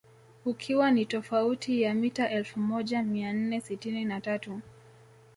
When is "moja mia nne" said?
2.59-3.61